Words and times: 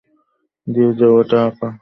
দিয়ে 0.67 0.91
দাও 0.93 1.11
ওটা, 1.19 1.39
আপা। 1.47 1.69